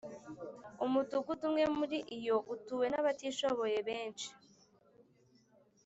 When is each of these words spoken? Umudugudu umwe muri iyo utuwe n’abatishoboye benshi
Umudugudu 0.85 1.43
umwe 1.47 1.63
muri 1.77 1.97
iyo 2.17 2.37
utuwe 2.53 2.85
n’abatishoboye 2.89 3.79
benshi 3.87 4.29